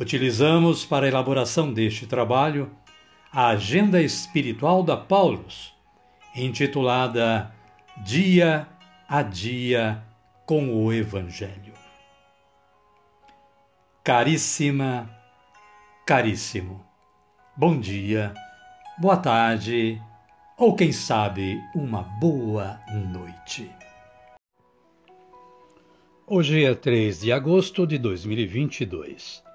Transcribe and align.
Utilizamos 0.00 0.82
para 0.82 1.04
a 1.04 1.08
elaboração 1.10 1.70
deste 1.70 2.06
trabalho 2.06 2.70
a 3.30 3.48
Agenda 3.48 4.00
Espiritual 4.00 4.82
da 4.82 4.96
Paulus, 4.96 5.74
intitulada 6.34 7.54
Dia 8.02 8.66
a 9.06 9.20
Dia 9.20 10.02
com 10.46 10.72
o 10.72 10.90
Evangelho. 10.90 11.74
Caríssima, 14.02 15.10
caríssimo, 16.06 16.82
bom 17.54 17.78
dia, 17.78 18.32
boa 18.98 19.18
tarde 19.18 20.00
ou 20.56 20.74
quem 20.74 20.92
sabe 20.92 21.60
uma 21.74 22.04
boa 22.18 22.80
noite. 23.12 23.70
Hoje 26.26 26.64
é 26.64 26.74
3 26.74 27.20
de 27.20 27.32
agosto 27.32 27.86
de 27.86 27.98
2022, 27.98 29.49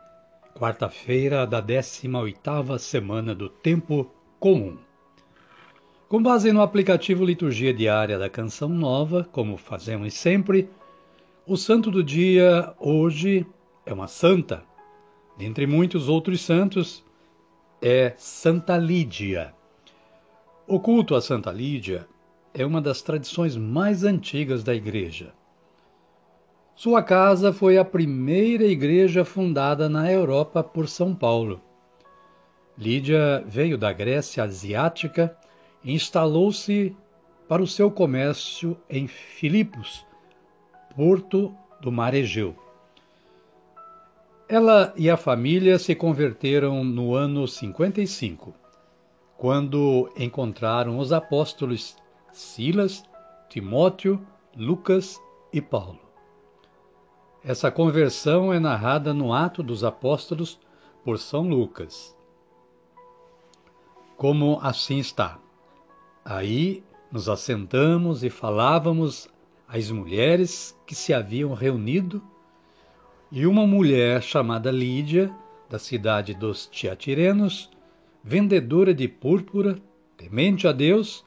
quarta-feira 0.58 1.46
da 1.46 1.62
18ª 1.62 2.80
semana 2.80 3.36
do 3.36 3.50
Tempo 3.50 4.10
Comum. 4.40 4.78
Com 6.08 6.24
base 6.24 6.54
no 6.54 6.62
aplicativo 6.62 7.26
Liturgia 7.26 7.74
Diária 7.74 8.18
da 8.18 8.30
Canção 8.30 8.70
Nova, 8.70 9.28
como 9.34 9.58
fazemos 9.58 10.14
sempre, 10.14 10.70
o 11.46 11.58
santo 11.58 11.92
do 11.92 12.02
dia 12.02 12.74
hoje 12.80 13.46
é 13.86 13.94
uma 13.94 14.08
santa. 14.08 14.64
Dentre 15.38 15.68
muitos 15.68 16.08
outros 16.08 16.40
santos, 16.40 17.04
é 17.82 18.14
Santa 18.18 18.78
Lídia. 18.78 19.54
O 20.66 20.80
culto 20.80 21.16
a 21.16 21.22
Santa 21.22 21.52
Lídia 21.52 22.08
é 22.54 22.66
uma 22.66 22.80
das 22.80 23.02
tradições 23.02 23.58
mais 23.58 24.06
antigas 24.06 24.64
da 24.64 24.74
Igreja 24.74 25.34
sua 26.76 27.02
casa 27.02 27.54
foi 27.54 27.78
a 27.78 27.86
primeira 27.86 28.66
igreja 28.66 29.24
fundada 29.24 29.88
na 29.88 30.12
Europa 30.12 30.62
por 30.62 30.90
São 30.90 31.16
Paulo. 31.16 31.62
Lídia 32.78 33.42
veio 33.48 33.78
da 33.78 33.94
Grécia 33.94 34.44
Asiática 34.44 35.36
e 35.82 35.94
instalou-se 35.94 36.94
para 37.48 37.64
o 37.64 37.68
seu 37.68 37.90
comércio 37.90 38.78
em 38.90 39.08
Filipos, 39.08 40.06
porto 40.94 41.56
do 41.80 41.94
Mar 41.94 42.14
Egeu. 42.14 42.54
Ela 44.50 44.94
e 44.98 45.10
a 45.10 45.16
família 45.16 45.80
se 45.80 45.96
converteram 45.96 46.84
no 46.84 47.16
ano 47.16 47.48
55, 47.48 48.54
quando 49.38 50.12
encontraram 50.18 51.00
os 51.00 51.14
apóstolos 51.14 51.96
Silas, 52.34 53.02
Timóteo, 53.48 54.22
Lucas 54.58 55.18
e 55.54 55.62
Paulo. 55.62 56.05
Essa 57.48 57.70
conversão 57.70 58.52
é 58.52 58.60
narrada 58.60 59.14
no 59.14 59.32
Ato 59.32 59.62
dos 59.62 59.84
Apóstolos 59.84 60.60
por 61.04 61.20
São 61.20 61.48
Lucas. 61.48 62.18
Como 64.18 64.58
assim 64.64 64.98
está? 64.98 65.38
Aí 66.26 66.84
nos 67.12 67.30
assentamos 67.30 68.24
e 68.24 68.32
falávamos 68.32 69.30
às 69.68 69.92
mulheres 69.92 70.76
que 70.88 70.96
se 70.96 71.14
haviam 71.14 71.54
reunido, 71.54 72.20
e 73.32 73.46
uma 73.46 73.68
mulher 73.68 74.24
chamada 74.24 74.72
Lídia, 74.72 75.32
da 75.70 75.78
cidade 75.78 76.34
dos 76.34 76.66
Tiatirenos, 76.66 77.70
vendedora 78.24 78.92
de 78.92 79.08
púrpura, 79.08 79.78
temente 80.18 80.68
a 80.68 80.72
Deus, 80.72 81.24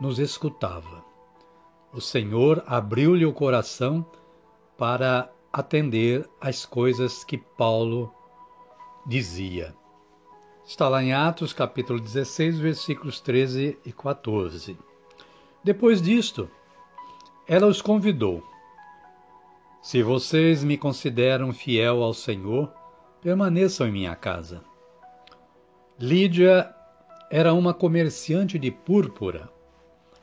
nos 0.00 0.18
escutava. 0.18 1.04
O 1.92 2.00
Senhor 2.00 2.60
abriu-lhe 2.66 3.24
o 3.24 3.32
coração 3.32 4.04
para 4.76 5.30
atender 5.54 6.28
às 6.40 6.66
coisas 6.66 7.22
que 7.22 7.38
Paulo 7.38 8.12
dizia. 9.06 9.72
Está 10.66 10.88
lá 10.88 11.00
em 11.00 11.12
Atos, 11.12 11.52
capítulo 11.52 12.00
16, 12.00 12.58
versículos 12.58 13.20
13 13.20 13.78
e 13.86 13.92
14. 13.92 14.76
Depois 15.62 16.02
disto, 16.02 16.50
ela 17.46 17.68
os 17.68 17.80
convidou: 17.80 18.42
Se 19.80 20.02
vocês 20.02 20.64
me 20.64 20.76
consideram 20.76 21.52
fiel 21.52 22.02
ao 22.02 22.12
Senhor, 22.12 22.72
permaneçam 23.20 23.86
em 23.86 23.92
minha 23.92 24.16
casa. 24.16 24.60
Lídia 25.96 26.74
era 27.30 27.54
uma 27.54 27.72
comerciante 27.72 28.58
de 28.58 28.72
púrpura, 28.72 29.48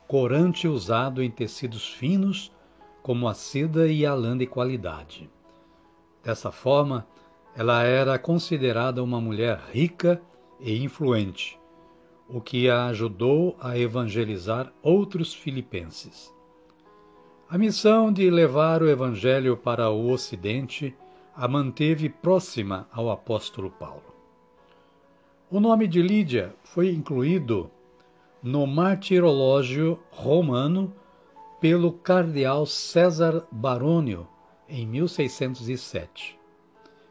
corante 0.09 0.67
usado 0.67 1.23
em 1.23 1.31
tecidos 1.31 1.87
finos 1.87 2.51
como 3.01 3.27
a 3.27 3.33
seda 3.33 3.87
e 3.87 4.05
a 4.05 4.13
lã 4.13 4.37
de 4.37 4.45
qualidade. 4.45 5.29
Dessa 6.23 6.51
forma, 6.51 7.07
ela 7.55 7.83
era 7.83 8.17
considerada 8.17 9.03
uma 9.03 9.19
mulher 9.19 9.59
rica 9.71 10.21
e 10.59 10.83
influente, 10.83 11.59
o 12.29 12.39
que 12.39 12.69
a 12.69 12.85
ajudou 12.85 13.57
a 13.59 13.77
evangelizar 13.77 14.71
outros 14.81 15.33
filipenses. 15.33 16.33
A 17.49 17.57
missão 17.57 18.13
de 18.13 18.29
levar 18.29 18.81
o 18.81 18.89
evangelho 18.89 19.57
para 19.57 19.89
o 19.89 20.09
Ocidente 20.11 20.95
a 21.35 21.47
manteve 21.47 22.07
próxima 22.07 22.87
ao 22.91 23.09
apóstolo 23.09 23.69
Paulo. 23.71 24.03
O 25.49 25.59
nome 25.59 25.87
de 25.87 26.01
Lídia 26.01 26.55
foi 26.63 26.91
incluído 26.91 27.69
no 28.41 28.65
martirológio 28.65 29.99
romano 30.09 30.93
pelo 31.61 31.93
cardeal 31.93 32.65
César 32.65 33.45
Barônio 33.51 34.27
em 34.67 34.83
1607, 34.87 36.39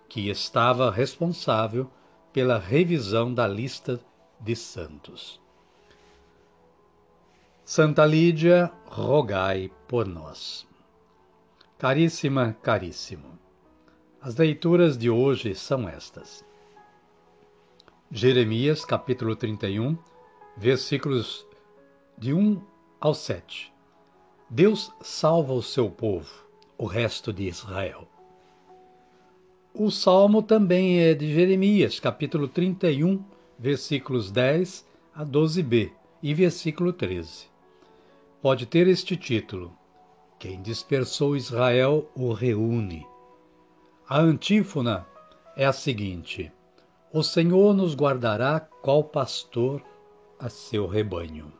que 0.09 0.28
estava 0.28 0.91
responsável 0.91 1.88
pela 2.33 2.59
revisão 2.59 3.33
da 3.33 3.47
lista 3.47 4.00
de 4.41 4.56
santos. 4.56 5.41
Santa 7.65 8.05
Lídia, 8.05 8.72
rogai 8.87 9.71
por 9.87 10.05
nós. 10.05 10.67
Caríssima, 11.78 12.56
caríssimo. 12.61 13.38
As 14.21 14.34
leituras 14.34 14.99
de 14.99 15.09
hoje 15.09 15.55
são 15.55 15.88
estas. 15.88 16.44
Jeremias, 18.11 18.84
capítulo 18.84 19.37
31, 19.37 19.97
versículos 20.56 21.47
de 22.19 22.34
1 22.34 22.61
ao 23.00 23.15
7. 23.15 23.72
Deus 24.53 24.93
salva 25.00 25.53
o 25.53 25.62
seu 25.62 25.88
povo, 25.88 26.28
o 26.77 26.84
resto 26.84 27.33
de 27.33 27.44
Israel. 27.44 28.09
O 29.72 29.93
salmo 29.93 30.43
também 30.43 30.99
é 30.99 31.15
de 31.15 31.33
Jeremias, 31.33 32.00
capítulo 32.00 32.49
31, 32.49 33.23
versículos 33.56 34.29
10 34.32 34.85
a 35.14 35.25
12b 35.25 35.93
e 36.20 36.35
versículo 36.35 36.93
13. 36.93 37.47
Pode 38.43 38.67
ter 38.67 38.88
este 38.88 39.17
título: 39.17 39.73
Quem 40.37 40.61
dispersou 40.61 41.37
Israel 41.37 42.11
o 42.17 42.32
reúne. 42.32 43.06
A 44.08 44.19
antífona 44.19 45.06
é 45.56 45.64
a 45.64 45.73
seguinte: 45.73 46.50
O 47.12 47.23
Senhor 47.23 47.73
nos 47.73 47.94
guardará 47.94 48.58
qual 48.58 49.05
pastor 49.05 49.81
a 50.41 50.49
seu 50.49 50.88
rebanho. 50.88 51.59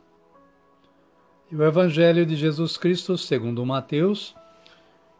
E 1.51 1.55
o 1.55 1.65
Evangelho 1.65 2.25
de 2.25 2.37
Jesus 2.37 2.77
Cristo, 2.77 3.17
segundo 3.17 3.65
Mateus, 3.65 4.33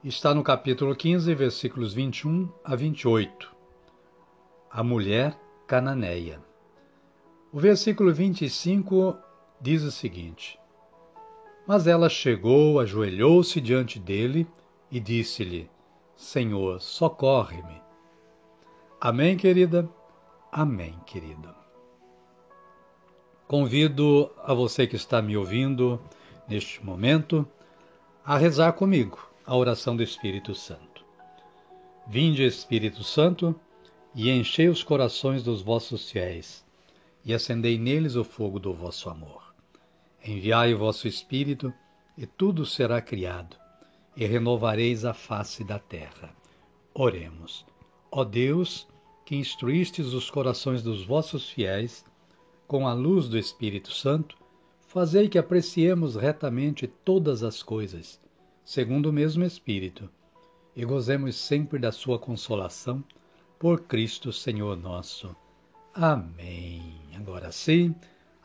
está 0.02 0.34
no 0.34 0.42
capítulo 0.42 0.96
15, 0.96 1.36
versículos 1.36 1.94
21 1.94 2.50
a 2.64 2.74
28. 2.74 3.54
A 4.72 4.82
mulher 4.82 5.38
cananeia. 5.68 6.42
O 7.52 7.60
versículo 7.60 8.14
25 8.14 9.18
diz 9.60 9.84
o 9.84 9.92
seguinte: 9.92 10.58
Mas 11.68 11.86
ela 11.86 12.08
chegou, 12.08 12.80
ajoelhou-se 12.80 13.60
diante 13.60 14.00
dele 14.00 14.48
e 14.90 15.02
disse-lhe: 15.02 15.70
Senhor, 16.16 16.80
socorre-me. 16.80 17.82
Amém, 19.02 19.36
querida? 19.36 19.90
Amém, 20.50 20.96
querida. 21.06 21.54
Convido 23.50 24.32
a 24.42 24.54
você 24.54 24.88
que 24.88 24.96
está 24.96 25.22
me 25.22 25.36
ouvindo 25.36 26.00
neste 26.52 26.84
momento, 26.86 27.48
a 28.26 28.38
rezar 28.38 28.74
comigo 28.74 29.26
a 29.46 29.56
oração 29.56 29.96
do 29.96 30.04
Espírito 30.04 30.54
Santo. 30.54 31.06
Vinde, 32.06 32.44
Espírito 32.44 33.06
Santo, 33.06 33.56
e 34.14 34.30
enchei 34.30 34.68
os 34.68 34.84
corações 34.84 35.44
dos 35.44 35.62
vossos 35.62 36.12
fiéis, 36.12 36.66
e 37.24 37.34
acendei 37.34 37.80
neles 37.80 38.18
o 38.18 38.26
fogo 38.26 38.60
do 38.60 38.74
vosso 38.74 39.10
amor. 39.10 39.56
Enviai 40.26 40.74
o 40.74 40.78
vosso 40.78 41.08
Espírito, 41.08 41.74
e 42.18 42.26
tudo 42.26 42.66
será 42.66 43.02
criado, 43.02 43.56
e 44.18 44.26
renovareis 44.26 45.06
a 45.06 45.14
face 45.14 45.64
da 45.64 45.80
terra. 45.80 46.36
Oremos. 46.94 47.66
Ó 48.12 48.26
Deus, 48.26 48.90
que 49.26 49.38
instruístes 49.38 50.08
os 50.08 50.30
corações 50.30 50.84
dos 50.84 51.06
vossos 51.06 51.50
fiéis, 51.50 52.04
com 52.68 52.86
a 52.90 52.94
luz 52.94 53.30
do 53.30 53.38
Espírito 53.38 53.94
Santo, 53.94 54.41
fazei 54.92 55.30
que 55.30 55.38
apreciemos 55.38 56.18
retamente 56.18 56.86
todas 56.86 57.44
as 57.44 57.64
coisas, 57.64 58.20
segundo 58.66 59.06
o 59.06 59.14
mesmo 59.14 59.46
Espírito, 59.46 60.10
e 60.76 60.84
gozemos 60.84 61.38
sempre 61.38 61.80
da 61.80 61.94
sua 61.94 62.20
consolação 62.20 63.02
por 63.58 63.84
Cristo 63.84 64.34
Senhor 64.34 64.76
nosso. 64.76 65.34
Amém. 65.94 67.00
Agora 67.16 67.54
sim, 67.54 67.96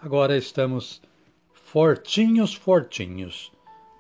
agora 0.01 0.39
estamos 0.39 1.03
fortinhos, 1.53 2.55
fortinhos 2.55 3.51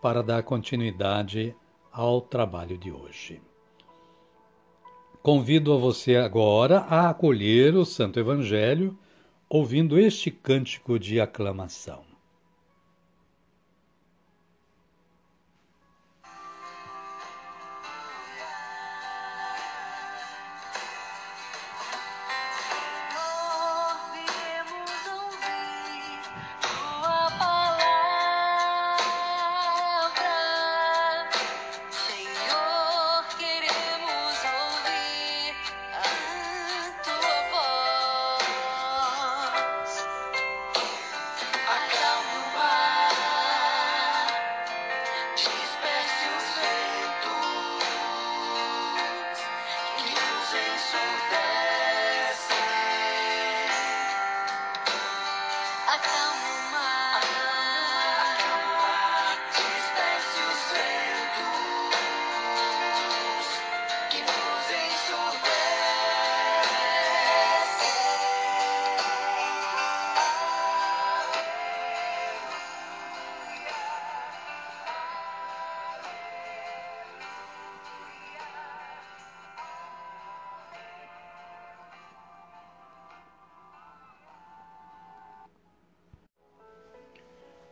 para 0.00 0.22
dar 0.22 0.44
continuidade 0.44 1.52
ao 1.90 2.20
trabalho 2.20 2.78
de 2.78 2.93
hoje. 2.93 3.40
Convido 5.20 5.72
a 5.72 5.76
você 5.76 6.14
agora 6.14 6.78
a 6.82 7.10
acolher 7.10 7.75
o 7.75 7.84
Santo 7.84 8.20
Evangelho 8.20 8.96
ouvindo 9.48 9.98
este 9.98 10.31
cântico 10.31 10.96
de 10.96 11.20
aclamação. 11.20 12.15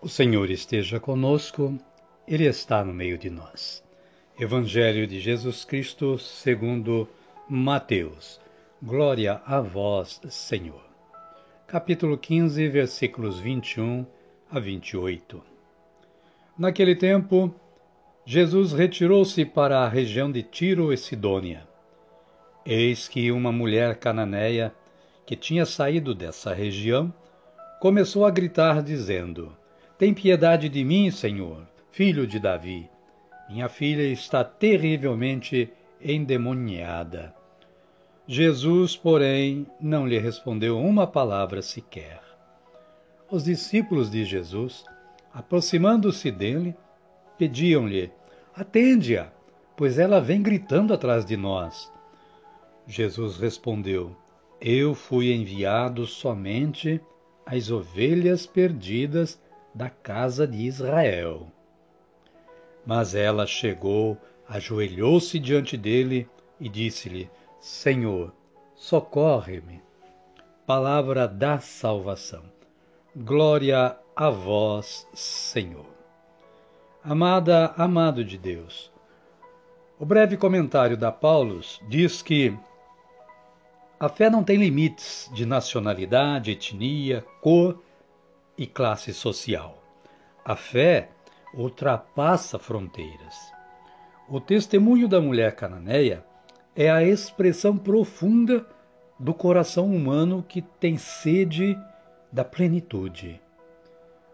O 0.05 0.09
Senhor 0.11 0.51
esteja 0.51 1.01
conosco, 1.01 1.79
Ele 2.29 2.45
está 2.45 2.85
no 2.85 2.93
meio 2.93 3.17
de 3.17 3.31
nós. 3.31 3.83
Evangelho 4.39 5.07
de 5.07 5.19
Jesus 5.19 5.65
Cristo 5.65 6.19
segundo 6.19 7.09
Mateus. 7.49 8.39
Glória 8.83 9.41
a 9.47 9.63
vós, 9.63 10.21
Senhor. 10.29 10.85
Capítulo 11.67 12.19
15, 12.19 12.69
versículos 12.69 13.41
21 13.41 14.05
a 14.51 14.61
28. 14.61 15.43
Naquele 16.59 16.95
tempo, 16.95 17.55
Jesus 18.27 18.75
retirou-se 18.75 19.43
para 19.47 19.79
a 19.79 19.89
região 19.89 20.31
de 20.31 20.43
Tiro 20.43 20.93
e 20.93 20.99
Sidônia. 20.99 21.67
Eis 22.67 23.09
que 23.09 23.33
uma 23.33 23.51
mulher 23.51 23.97
cananeia, 23.97 24.71
que 25.25 25.35
tinha 25.35 25.65
saído 25.65 26.15
dessa 26.15 26.53
região, 26.53 27.11
começou 27.81 28.27
a 28.27 28.31
gritar, 28.31 28.83
dizendo: 28.83 29.57
tem 29.97 30.13
piedade 30.13 30.69
de 30.69 30.85
mim, 30.85 31.11
Senhor, 31.11 31.67
filho 31.91 32.27
de 32.27 32.39
Davi. 32.41 32.91
Minha 33.49 33.69
filha 33.69 34.03
está 34.03 34.43
terrivelmente 34.43 35.73
endemoniada. 36.01 37.35
Jesus, 38.27 38.97
porém, 38.97 39.67
não 39.81 40.07
lhe 40.07 40.19
respondeu 40.19 40.79
uma 40.81 41.07
palavra 41.07 41.63
sequer. 41.63 42.21
Os 43.31 43.45
discípulos 43.45 44.11
de 44.11 44.25
Jesus, 44.25 44.85
aproximando-se 45.33 46.31
dele, 46.31 46.75
pediam-lhe: 47.39 48.11
Atende-a, 48.55 49.31
pois 49.77 49.99
ela 49.99 50.21
vem 50.21 50.43
gritando 50.43 50.93
atrás 50.93 51.25
de 51.25 51.37
nós. 51.37 51.93
Jesus 52.87 53.37
respondeu: 53.37 54.17
Eu 54.61 54.95
fui 54.95 55.33
enviado 55.33 56.07
somente 56.07 57.01
às 57.47 57.71
ovelhas 57.71 58.47
perdidas 58.47 59.41
da 59.75 59.91
casa 59.91 60.47
de 60.47 60.59
Israel. 60.59 61.49
Mas 62.87 63.15
ela 63.15 63.47
chegou, 63.47 64.17
ajoelhou-se 64.49 65.39
diante 65.39 65.77
dele 65.77 66.29
e 66.61 66.69
disse-lhe: 66.69 67.29
Senhor, 67.61 68.33
socorre-me. 68.75 69.83
Palavra 70.67 71.27
da 71.27 71.59
salvação. 71.59 72.45
Glória 73.17 73.97
a 74.17 74.31
vós, 74.31 75.07
Senhor. 75.13 75.87
Amada, 77.03 77.75
amado 77.77 78.25
de 78.25 78.39
Deus. 78.39 78.91
O 79.99 80.07
breve 80.07 80.37
comentário 80.37 80.97
da 80.97 81.13
Paulus 81.13 81.81
diz 81.89 82.23
que 82.23 82.57
a 84.01 84.09
fé 84.09 84.29
não 84.29 84.43
tem 84.43 84.57
limites 84.57 85.31
de 85.33 85.47
nacionalidade, 85.47 86.51
etnia, 86.51 87.25
cor 87.41 87.84
e 88.57 88.67
classe 88.67 89.13
social. 89.13 89.83
A 90.45 90.57
fé 90.57 91.11
ultrapassa 91.53 92.59
fronteiras. 92.59 93.53
O 94.29 94.41
testemunho 94.41 95.09
da 95.09 95.21
mulher 95.21 95.55
cananeia 95.55 96.25
é 96.75 96.91
a 96.91 97.03
expressão 97.03 97.77
profunda 97.77 98.67
do 99.19 99.33
coração 99.33 99.87
humano 99.87 100.45
que 100.47 100.61
tem 100.61 100.97
sede 100.97 101.79
da 102.33 102.45
plenitude. 102.45 103.41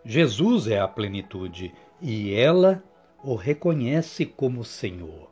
Jesus 0.05 0.67
é 0.67 0.81
a 0.81 0.89
plenitude 0.89 1.75
e 2.01 2.33
ela 2.33 2.83
o 3.23 3.35
reconhece 3.35 4.25
como 4.25 4.65
Senhor. 4.65 5.31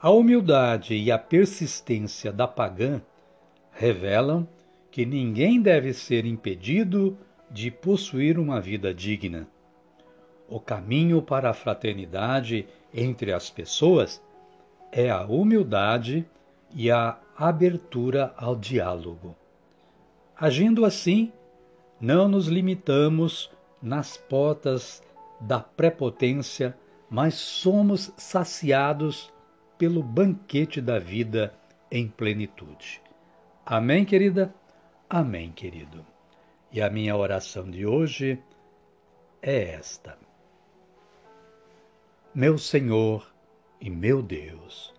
A 0.00 0.10
humildade 0.10 0.94
e 0.94 1.10
a 1.10 1.18
persistência 1.18 2.32
da 2.32 2.46
pagã 2.46 3.00
revelam 3.72 4.46
que 4.90 5.04
ninguém 5.06 5.60
deve 5.60 5.92
ser 5.92 6.24
impedido 6.24 7.16
de 7.52 7.70
possuir 7.70 8.38
uma 8.38 8.60
vida 8.60 8.94
digna. 8.94 9.46
O 10.48 10.58
caminho 10.58 11.20
para 11.20 11.50
a 11.50 11.54
fraternidade 11.54 12.66
entre 12.92 13.32
as 13.32 13.50
pessoas 13.50 14.22
é 14.90 15.10
a 15.10 15.24
humildade 15.24 16.26
e 16.74 16.90
a 16.90 17.18
abertura 17.36 18.32
ao 18.36 18.56
diálogo. 18.56 19.36
Agindo 20.36 20.84
assim, 20.84 21.32
não 22.00 22.26
nos 22.26 22.48
limitamos 22.48 23.50
nas 23.80 24.16
portas 24.16 25.02
da 25.40 25.60
prepotência, 25.60 26.76
mas 27.08 27.34
somos 27.34 28.12
saciados 28.16 29.32
pelo 29.76 30.02
banquete 30.02 30.80
da 30.80 30.98
vida 30.98 31.54
em 31.90 32.08
plenitude. 32.08 33.02
Amém, 33.64 34.04
querida? 34.04 34.54
Amém, 35.08 35.52
querido. 35.52 36.11
E 36.72 36.80
a 36.80 36.88
minha 36.88 37.16
oração 37.16 37.70
de 37.70 37.84
hoje 37.86 38.42
é 39.42 39.74
esta: 39.74 40.16
Meu 42.34 42.56
Senhor 42.56 43.32
e 43.80 43.90
meu 43.90 44.22
Deus, 44.22 44.94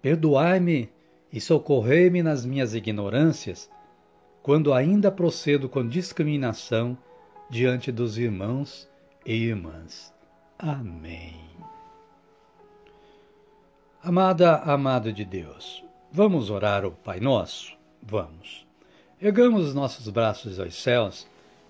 perdoai-me 0.00 0.90
e 1.32 1.40
socorrei-me 1.40 2.22
nas 2.22 2.44
minhas 2.46 2.74
ignorâncias, 2.74 3.70
quando 4.42 4.72
ainda 4.72 5.10
procedo 5.12 5.68
com 5.68 5.86
discriminação 5.86 6.96
diante 7.50 7.92
dos 7.92 8.16
irmãos 8.18 8.88
e 9.26 9.34
irmãs. 9.34 10.14
Amém. 10.58 11.40
Amada, 14.02 14.56
amado 14.56 15.12
de 15.12 15.24
Deus, 15.24 15.84
Vamos 16.14 16.50
orar 16.50 16.84
o 16.84 16.90
Pai 16.92 17.20
Nosso? 17.20 17.74
Vamos. 18.02 18.66
Ergamos 19.24 19.68
os 19.68 19.72
nossos 19.72 20.08
braços 20.08 20.58
aos 20.58 20.74
céus 20.82 21.28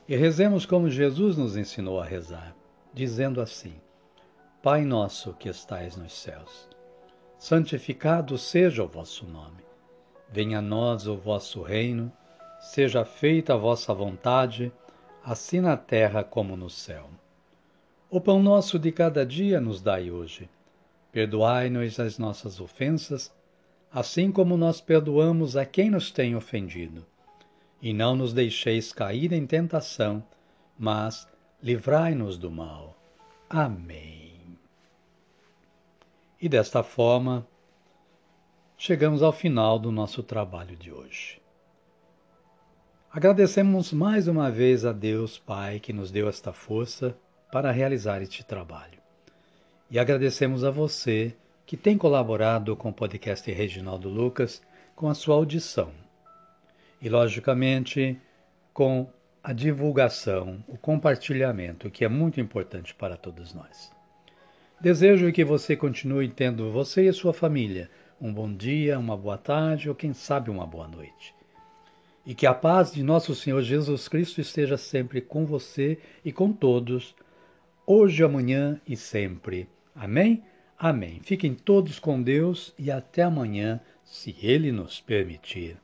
e 0.09 0.17
rezemos 0.17 0.65
como 0.65 0.89
Jesus 0.89 1.37
nos 1.37 1.55
ensinou 1.55 2.01
a 2.01 2.05
rezar, 2.07 2.57
dizendo 2.95 3.43
assim: 3.43 3.75
Pai 4.63 4.87
nosso 4.87 5.35
que 5.35 5.51
estais 5.51 5.95
nos 5.95 6.15
céus, 6.15 6.67
santificado 7.37 8.39
seja 8.39 8.83
o 8.83 8.89
vosso 8.89 9.27
nome. 9.27 9.63
Venha 10.31 10.61
a 10.61 10.63
nós 10.63 11.07
o 11.07 11.15
vosso 11.15 11.61
reino, 11.61 12.11
seja 12.59 13.05
feita 13.05 13.53
a 13.53 13.59
vossa 13.59 13.93
vontade, 13.93 14.73
assim 15.23 15.61
na 15.61 15.77
terra 15.77 16.25
como 16.25 16.57
no 16.57 16.71
céu. 16.71 17.11
O 18.09 18.19
pão 18.19 18.43
nosso 18.43 18.79
de 18.79 18.91
cada 18.91 19.27
dia 19.27 19.61
nos 19.61 19.83
dai 19.83 20.11
hoje. 20.11 20.49
Perdoai-nos 21.13 22.01
as 22.01 22.19
nossas 22.19 22.63
ofensas, 22.63 23.31
assim 23.93 24.33
como 24.33 24.57
nós 24.57 24.81
perdoamos 24.81 25.55
a 25.55 25.67
quem 25.67 25.91
nos 25.91 26.11
tem 26.11 26.35
ofendido. 26.35 27.05
E 27.83 27.93
não 27.93 28.15
nos 28.15 28.33
deixeis 28.33 28.93
cair 28.93 29.33
em 29.33 29.45
tentação, 29.45 30.25
mas 30.79 31.29
livrai-nos 31.61 32.39
do 32.39 32.49
mal. 32.49 32.97
Amém. 33.51 34.57
E 36.41 36.49
desta 36.49 36.83
forma, 36.83 37.47
chegamos 38.79 39.23
ao 39.23 39.33
final 39.33 39.79
do 39.79 39.93
nosso 39.93 40.23
trabalho 40.23 40.77
de 40.77 40.93
hoje. 40.93 41.43
Agradecemos 43.11 43.93
mais 43.93 44.27
uma 44.27 44.51
vez 44.51 44.87
a 44.87 44.93
Deus 44.93 45.39
Pai 45.39 45.79
que 45.79 45.93
nos 45.93 46.11
deu 46.11 46.29
esta 46.29 46.53
força 46.53 47.15
para 47.51 47.71
realizar 47.71 48.23
este 48.23 48.43
trabalho. 48.43 48.99
E 49.91 49.99
agradecemos 49.99 50.65
a 50.65 50.71
você 50.71 51.37
que 51.67 51.77
tem 51.77 51.99
colaborado 51.99 52.75
com 52.75 52.89
o 52.89 52.93
podcast 52.93 53.51
Reginaldo 53.53 54.09
Lucas 54.09 54.63
com 54.97 55.09
a 55.09 55.15
sua 55.15 55.35
audição. 55.35 56.02
E, 57.03 57.09
logicamente, 57.09 58.17
com 58.73 59.11
a 59.43 59.53
divulgação, 59.53 60.63
o 60.69 60.79
compartilhamento, 60.79 61.91
que 61.91 62.05
é 62.05 62.09
muito 62.09 62.41
importante 62.41 62.95
para 62.95 63.17
todos 63.17 63.53
nós. 63.53 63.91
Desejo 64.81 65.33
que 65.33 65.45
você 65.45 65.77
continue 65.77 66.29
tendo, 66.29 66.71
você 66.71 67.09
e 67.09 67.13
sua 67.13 67.33
família, 67.33 67.91
um 68.21 68.33
bom 68.33 68.53
dia, 68.53 68.99
uma 68.99 69.17
boa 69.17 69.37
tarde 69.37 69.89
ou, 69.89 69.97
quem 69.97 70.13
sabe, 70.13 70.49
uma 70.49 70.67
boa 70.67 70.87
noite. 70.87 71.35
E 72.25 72.37
que 72.37 72.47
a 72.47 72.55
paz 72.55 72.93
de 72.93 73.03
nosso 73.03 73.35
Senhor 73.35 73.63
Jesus 73.63 74.07
Cristo 74.07 74.41
esteja 74.41 74.77
sempre 74.77 75.21
com 75.21 75.45
você 75.45 75.99
e 76.25 76.31
com 76.31 76.53
todos, 76.53 77.17
hoje, 77.85 78.23
amanhã 78.23 78.81
e 78.87 78.97
sempre. 78.97 79.69
Amém? 79.93 80.45
Amém. 80.79 81.21
Fiquem 81.25 81.53
todos 81.53 81.99
com 81.99 82.23
Deus 82.23 82.73
e 82.79 82.93
até 82.93 83.23
amanhã, 83.23 83.81
se 84.05 84.37
Ele 84.41 84.71
nos 84.71 85.01
permitir. 85.01 85.77